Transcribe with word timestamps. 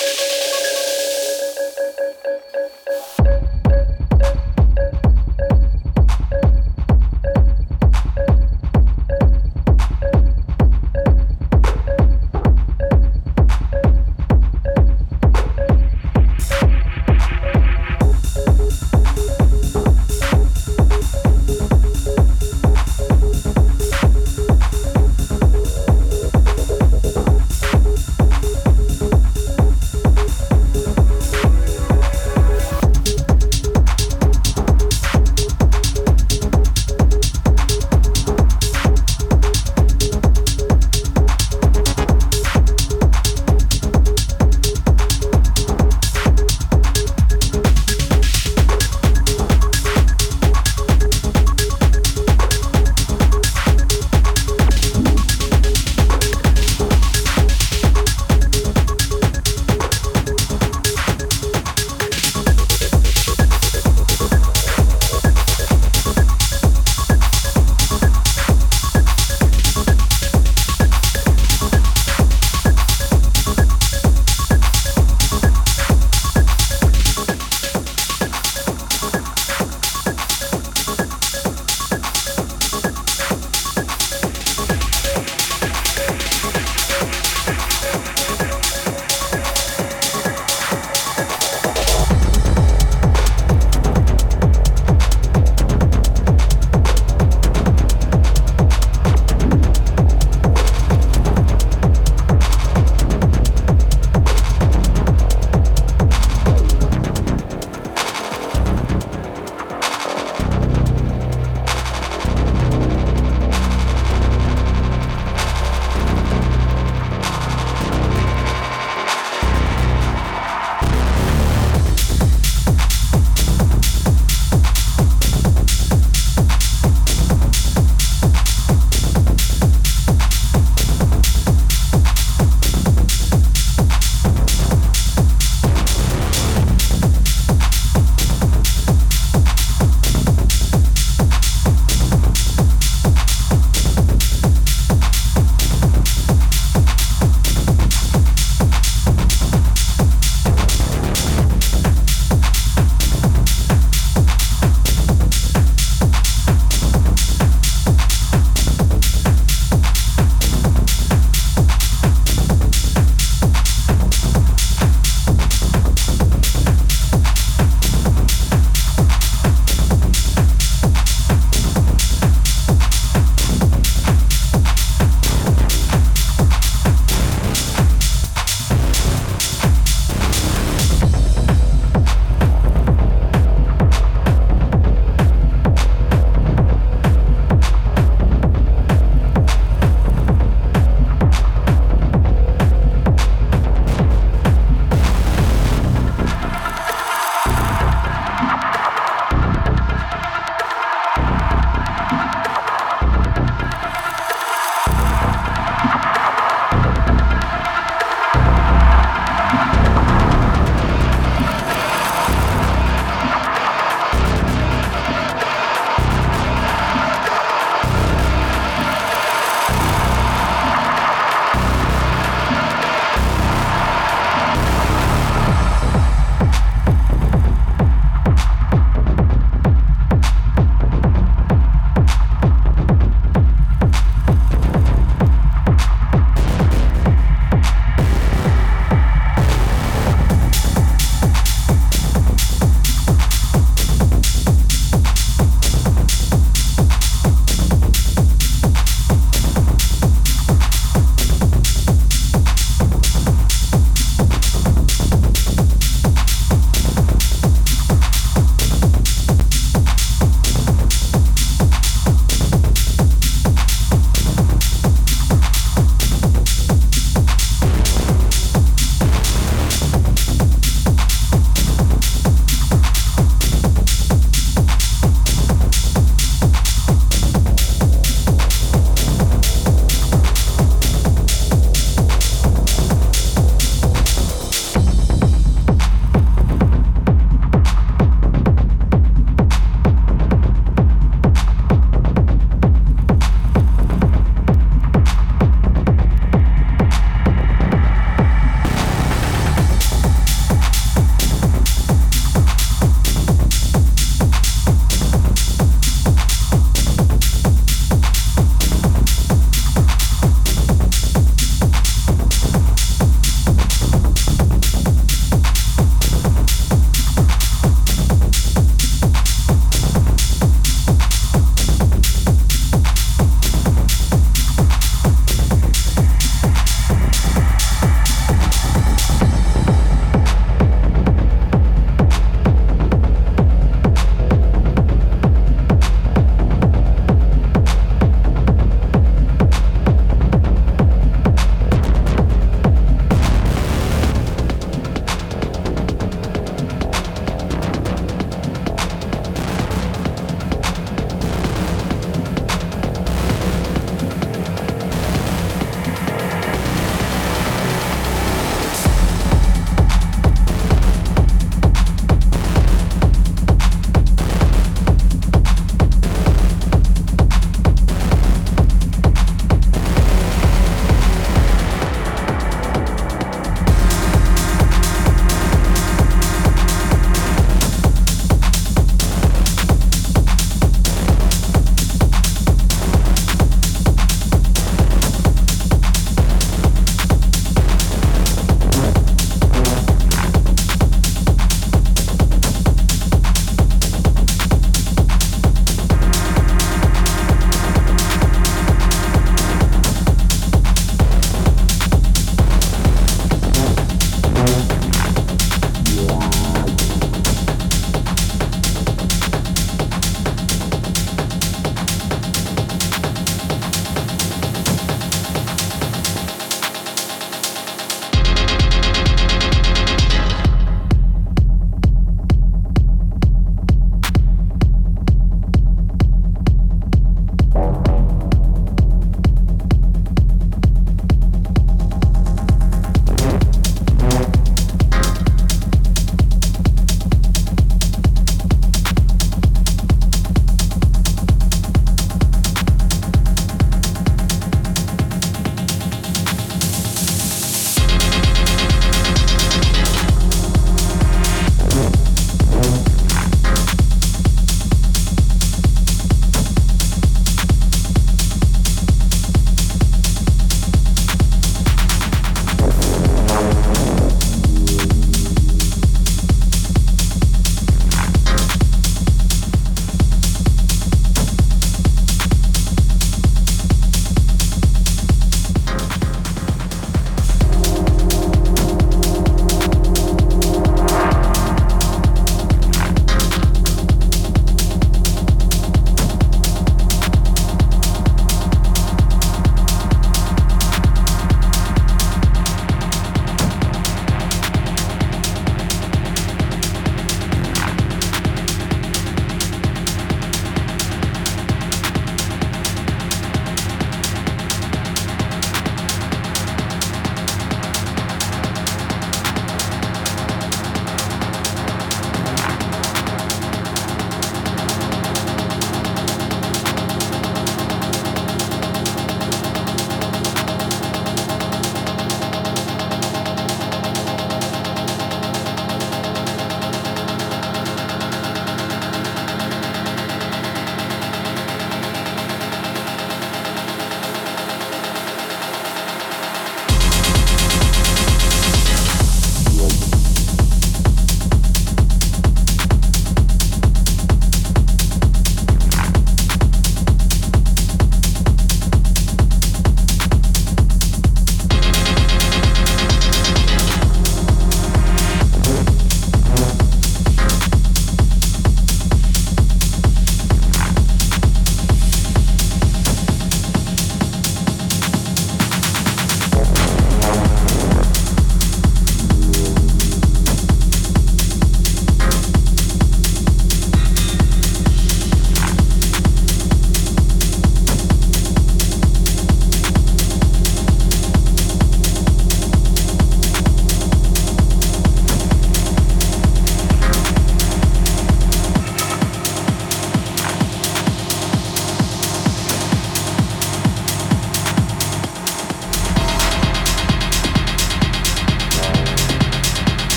Bye. 0.00 0.39